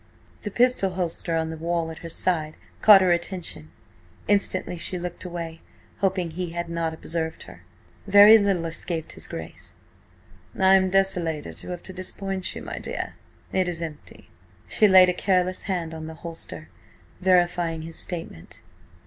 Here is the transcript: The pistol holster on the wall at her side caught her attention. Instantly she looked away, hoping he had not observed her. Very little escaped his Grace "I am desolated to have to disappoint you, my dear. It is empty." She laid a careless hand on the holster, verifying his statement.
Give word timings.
The 0.41 0.49
pistol 0.49 0.89
holster 0.89 1.35
on 1.35 1.51
the 1.51 1.57
wall 1.57 1.91
at 1.91 1.99
her 1.99 2.09
side 2.09 2.57
caught 2.81 3.01
her 3.01 3.11
attention. 3.11 3.69
Instantly 4.27 4.75
she 4.75 4.97
looked 4.97 5.23
away, 5.25 5.61
hoping 5.99 6.31
he 6.31 6.53
had 6.53 6.69
not 6.69 6.91
observed 6.91 7.43
her. 7.43 7.61
Very 8.07 8.39
little 8.39 8.65
escaped 8.65 9.11
his 9.11 9.27
Grace 9.27 9.75
"I 10.59 10.73
am 10.73 10.89
desolated 10.89 11.55
to 11.57 11.69
have 11.69 11.83
to 11.83 11.93
disappoint 11.93 12.55
you, 12.55 12.63
my 12.63 12.79
dear. 12.79 13.13
It 13.53 13.67
is 13.67 13.83
empty." 13.83 14.31
She 14.67 14.87
laid 14.87 15.09
a 15.09 15.13
careless 15.13 15.65
hand 15.65 15.93
on 15.93 16.07
the 16.07 16.15
holster, 16.15 16.69
verifying 17.21 17.83
his 17.83 17.97
statement. 17.99 18.63